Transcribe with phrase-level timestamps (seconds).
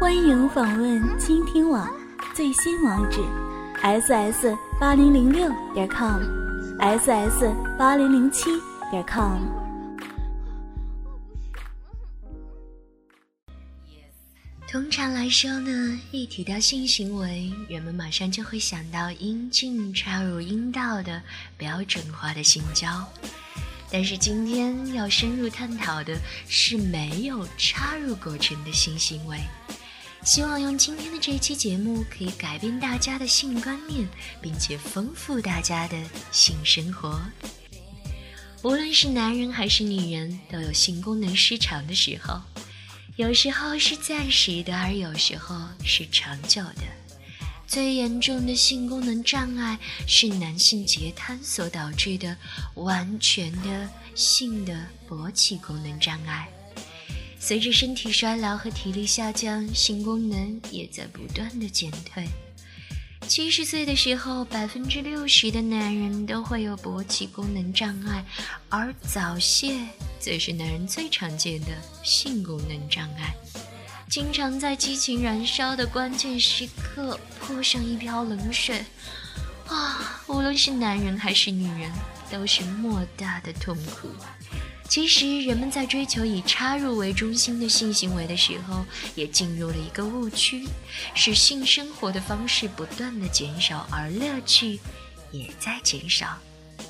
[0.00, 1.88] 欢迎访问倾听网
[2.34, 3.20] 最新网址
[3.82, 8.50] ：ss 八零零六点 com，ss 八零零七
[8.90, 9.38] 点 com。
[14.68, 21.22] 通常来说呢，一提到性行为，人们马上就会想到阴茎插入阴道的
[21.56, 22.88] 标准化的性交。
[23.90, 26.16] 但是今天要深入探讨的
[26.48, 29.38] 是没有插入过程的性行为。
[30.24, 34.06] 希望用今天的这一期节目，可以改变大家的性观念，
[34.40, 35.96] 并且丰富大家的
[36.30, 37.20] 性生活。
[38.62, 42.40] 无论是男人还是女人，都有性功能失常的时候。
[43.16, 46.82] 有时候是暂时的，而有时候是长久的。
[47.66, 52.36] 最严重的性功能障碍是男性截瘫所导致的
[52.76, 56.48] 完全的性的勃起功能障碍。
[57.44, 62.24] 随着身体衰老和体力下降，性功能也在不断的减退。
[63.26, 68.24] 七十岁的时候，百分之六十的男人都会有勃起功能障碍，
[68.68, 69.76] 而早泄
[70.20, 71.66] 则是男人最常见的
[72.04, 73.34] 性功能障碍。
[74.08, 78.84] 经常在激情燃烧的关键时刻泼上一瓢冷水，
[79.66, 81.90] 啊，无论是男人还是女人，
[82.30, 84.08] 都是莫大的痛苦。
[84.92, 90.68] 其实，人们在追求以插入为中心的性行为的时候，也进入了一个误区，
[91.14, 94.78] 使性生活的方式不断的减少，而乐趣
[95.30, 96.38] 也在减少。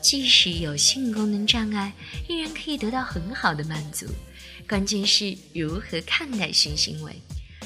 [0.00, 1.92] 即使有性功能障碍，
[2.26, 4.06] 依然可以得到很好的满足。
[4.66, 7.14] 关键是如何看待性行为。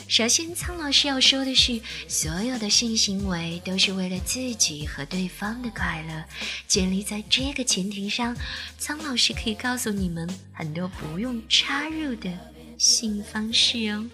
[0.07, 6.25] 首先，苍老师要说的是，所有的性行为都是为了自己和对方的快乐。
[6.69, 8.37] 建立在这个前提上，
[8.79, 12.31] 苍老师可以告诉你们很多不用插入的
[12.79, 14.07] 性方式哦。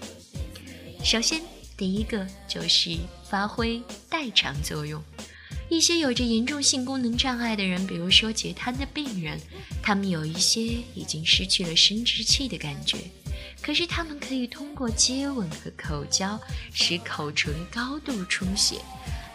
[1.05, 1.42] 首先，
[1.77, 2.96] 第一个就是
[3.28, 5.02] 发挥代偿作用。
[5.68, 9.39] 一些有着严重性功能障碍的人，比如说截瘫的病人，
[9.83, 10.62] 他们有一些
[10.95, 12.96] 已经失去了生殖器的感觉。
[13.62, 16.40] 可是他们可以通过接吻和口交，
[16.73, 18.80] 使口唇高度充血，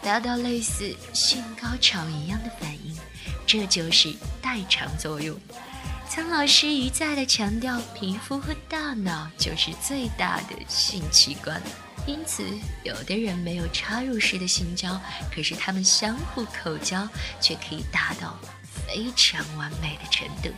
[0.01, 2.95] 达到类似性高潮一样的反应，
[3.45, 5.37] 这就是代偿作用。
[6.09, 11.61] 苍老师一再的强调，皮肤和大脑就是最大的性器官，
[12.07, 12.43] 因此
[12.83, 14.99] 有的人没有插入式的性交，
[15.33, 17.07] 可是他们相互口交
[17.39, 18.39] 却可以达到
[18.87, 20.49] 非常完美的程度。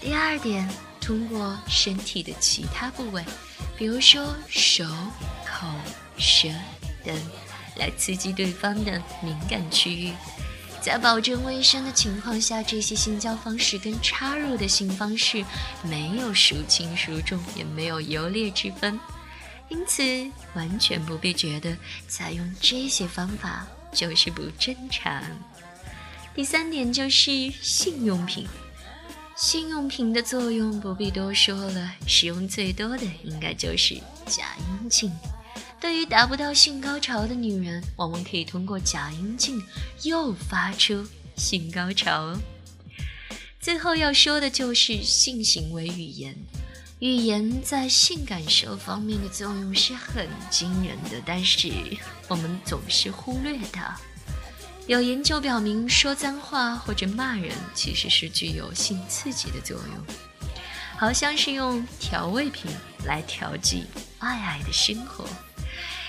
[0.00, 0.68] 第二点。
[1.06, 3.24] 通过身体的其他部位，
[3.78, 4.84] 比如说手、
[5.46, 5.68] 口、
[6.18, 6.48] 舌
[7.04, 7.16] 等，
[7.76, 10.12] 来刺激对方的敏感区域，
[10.82, 15.44] 在保证卫生的情况下，这些性交方式跟插入的性方式
[15.84, 18.98] 没有孰轻孰重，也没有优劣之分，
[19.68, 20.02] 因此
[20.54, 21.76] 完全不必觉得
[22.08, 25.22] 采用这些方法就是不正常。
[26.34, 28.48] 第三点就是性用品。
[29.36, 35.12] 性用品的作用不必多说了，使用最多的应该就是假阴茎。
[35.78, 39.62] 对于达不到性高潮的女人，往往可以通过假阴茎
[40.04, 42.38] 诱发出性高潮哦。
[43.60, 46.34] 最后要说的就是性行为语言，
[47.00, 51.70] 语言在性感受方面的作用是很惊人的，但是
[52.26, 54.00] 我们总是忽略它。
[54.86, 60.16] 有研究表明，说脏话或者骂人其实是具有性刺激的作用，
[60.96, 62.70] 好像是用调味品
[63.04, 63.84] 来调剂
[64.20, 65.24] 爱爱的生活。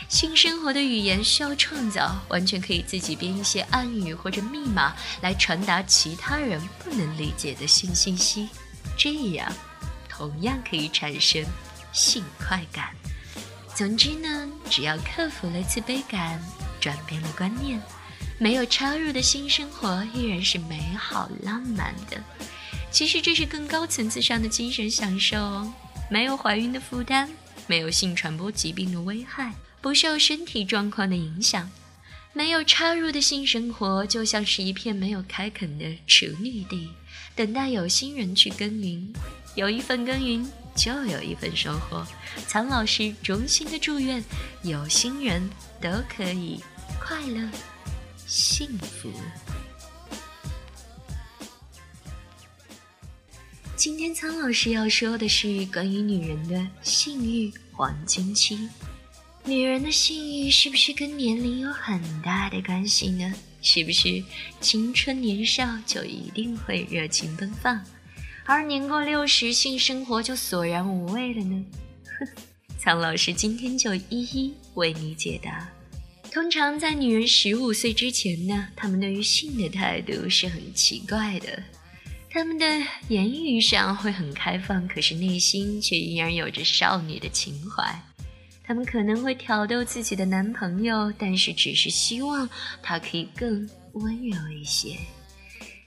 [0.08, 8.48] 性生活的语言需要创造，完全可以自己编一些暗语或者密码来传达其他人不能理解的性信息，
[8.96, 9.52] 这样
[10.08, 11.44] 同样可以产生
[11.92, 12.96] 性快感。
[13.74, 16.40] 总之呢，只要克服了自卑感，
[16.80, 17.82] 转变了观念。
[18.38, 22.22] 没有插入的新生活依然是美好浪漫的。
[22.92, 25.74] 其实这是更高层次上的精神享受哦。
[26.10, 27.28] 没有怀孕的负担，
[27.68, 31.70] 没有性传播疾病的危害，不受身体状况的影响。
[32.34, 36.90] 没有插入的性生活就像是一片没有开垦的处女地，
[37.36, 39.12] 等待有心人去耕耘。
[39.56, 42.06] 有一份耕耘，就有一份收获。
[42.48, 44.24] 苍老师衷心的祝愿
[44.62, 45.50] 有心人
[45.82, 46.62] 都可以
[47.00, 47.50] 快乐。
[48.28, 49.10] 幸福。
[53.78, 58.68] 今天苍老师要说的是关于女人的性欲黄金期。
[59.46, 63.34] 女人的性欲是不是跟年龄有很大的关系呢？
[63.62, 64.22] 是不是
[64.60, 67.82] 青春年少就一定会热情奔放，
[68.44, 71.66] 而年过六十性生活就索然无味了呢？
[72.78, 75.70] 苍老师今天就一一为你解答。
[76.38, 81.64] 通常在女人十五岁之前呢，她们对于性的态度是很奇怪的。
[82.30, 82.64] 她们的
[83.10, 88.00] 言语上会很开放，可是内心却依然有着少女的情怀。
[88.64, 92.48] 她们可能会挑逗自己的男朋友，但是只是希望
[92.84, 94.96] 他可以更温柔一些，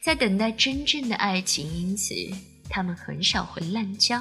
[0.03, 1.65] 在等待真正的爱情。
[1.73, 2.13] 因此，
[2.69, 4.21] 她们很少会滥交。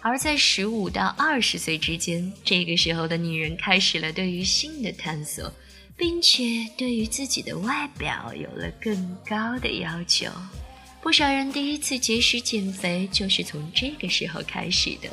[0.00, 5.52] 而在十五到二十岁之间，这个时候的女人开始了对于性的探索，
[5.96, 10.30] 并且对于自己的外表有了更高的要求。
[11.02, 15.08] 不少人第一次节食减肥就是从这个时候开始的。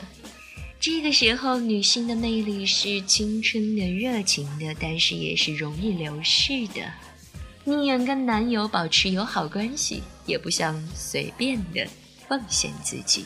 [0.80, 6.82] 这个时候，女性的魅力是青春的、热情的，但是也是容易流逝的。
[7.64, 11.88] 宁愿跟男友保持友好关系，也不想随便的
[12.28, 13.26] 奉献自己。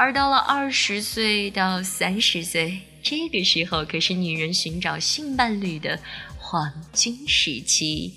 [0.00, 5.98] 而到了二十岁到三十岁，这个时候可是女人寻找性伴侣的
[6.38, 8.12] 黄金时期，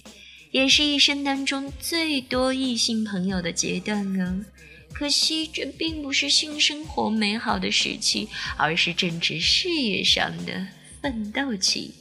[0.52, 4.46] 也是一生当中最多异性朋友的阶段哦。
[4.94, 10.68] 可惜，这并不是性生活美好的时期，而是正值事业上的
[11.02, 11.96] 奋斗期。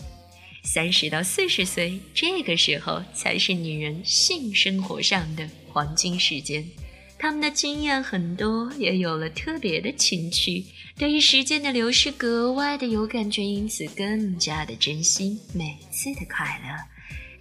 [0.62, 6.68] 三十到四十岁，这个时候才是女人性生活上的黄金时间。
[7.22, 10.64] 他们的经验很多，也有了特别的情趣，
[10.96, 16.82] 对于时间的流逝格外的有感觉，因此更加的珍惜每次的快乐。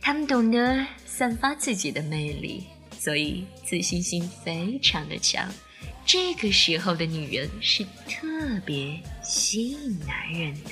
[0.02, 2.66] 他们懂得散发自己的魅力，
[3.00, 5.50] 所以自信心非常的强。
[6.06, 10.72] 这个时候的女人是特别吸引男人的。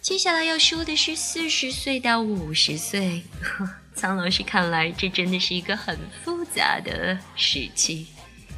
[0.00, 3.22] 接下来要说的是四十岁到五十岁。
[3.94, 8.06] 苍老师看来，这真的是一个很复杂的时期。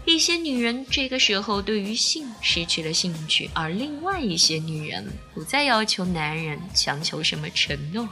[0.05, 5.05] 一些女人这个时候对于性失去了兴趣，而另外一些女人
[5.35, 8.09] 不再要求男人强求什么承诺，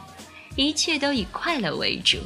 [0.57, 2.19] 一切都以快乐为主。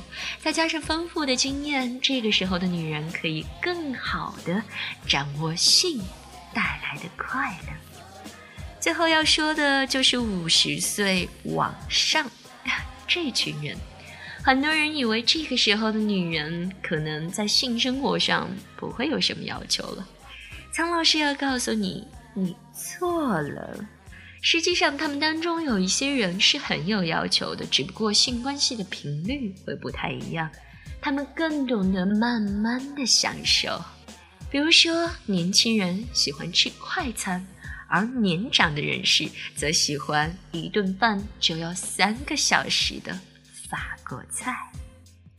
[0.42, 4.62] 再加上丰富的经验，这个时候的女人可以更好的
[5.06, 6.00] 掌握性
[6.54, 7.72] 带来的快乐。
[8.80, 12.30] 最后要说的就是五十岁往上
[13.06, 13.76] 这群人。
[14.48, 18.48] 很多人以为这个时候的女人可能在性生活上
[18.78, 20.08] 不会有什么要求了。
[20.72, 22.02] 苍老师要告诉你，
[22.32, 23.78] 你错了。
[24.40, 30.48] 实际上，他们当中有一些人是很有要求的，只不过性关系的频率会不太一样。
[30.98, 33.78] 他们更懂得慢慢的享受。
[34.50, 37.46] 比如说，年轻人喜欢吃快餐，
[37.86, 43.20] 而年长的人士则喜欢一顿饭就要三个小时的。
[44.08, 44.56] 法国菜，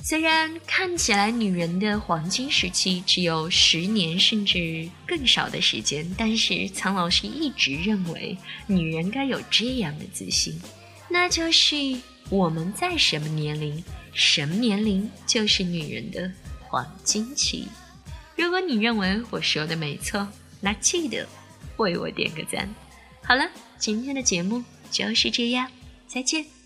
[0.04, 8.38] 虽然看起来女人的黄金时期只有十年甚至更少的时间，但是苍老师一直认为，
[8.68, 10.60] 女人该有这样的自信，
[11.10, 11.76] 那就是
[12.30, 13.84] 我们在什么年龄，
[14.14, 16.32] 什么年龄就是女人的
[16.62, 17.68] 黄金期。
[18.36, 20.28] 如果你认为我说的没错，
[20.62, 21.28] 那记得
[21.78, 22.70] 为我点个赞。
[23.24, 23.50] 好了，
[23.80, 25.70] 今天的节目就是这样，
[26.08, 26.59] 再见。